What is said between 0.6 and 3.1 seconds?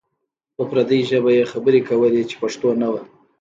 پردۍ ژبه یې خبرې کولې چې پښتو نه وه.